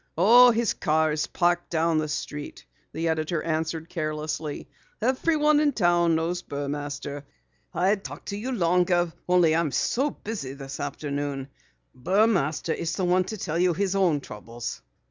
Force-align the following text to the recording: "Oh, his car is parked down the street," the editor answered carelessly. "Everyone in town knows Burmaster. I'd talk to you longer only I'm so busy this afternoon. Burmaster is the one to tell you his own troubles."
"Oh, 0.17 0.49
his 0.49 0.73
car 0.73 1.11
is 1.11 1.27
parked 1.27 1.69
down 1.69 1.99
the 1.99 2.07
street," 2.07 2.65
the 2.91 3.07
editor 3.07 3.43
answered 3.43 3.87
carelessly. 3.87 4.67
"Everyone 4.99 5.59
in 5.59 5.73
town 5.73 6.15
knows 6.15 6.41
Burmaster. 6.41 7.21
I'd 7.71 8.03
talk 8.03 8.25
to 8.25 8.35
you 8.35 8.51
longer 8.51 9.13
only 9.29 9.55
I'm 9.55 9.71
so 9.71 10.09
busy 10.09 10.53
this 10.53 10.79
afternoon. 10.79 11.49
Burmaster 11.93 12.73
is 12.73 12.95
the 12.95 13.05
one 13.05 13.25
to 13.25 13.37
tell 13.37 13.59
you 13.59 13.75
his 13.75 13.95
own 13.95 14.21
troubles." 14.21 14.81